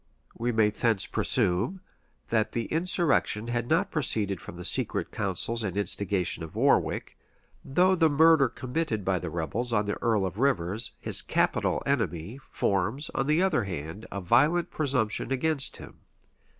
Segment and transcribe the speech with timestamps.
[0.35, 1.81] We may thence presume,
[2.29, 7.19] that the insurrection had not proceeded from the secret counsels and instigation of Warwick;
[7.63, 12.39] though the murder committed by the rebels on the earl of Rivers, his capital enemy,
[12.49, 15.99] forms, on the other hand, a violent presumption against him.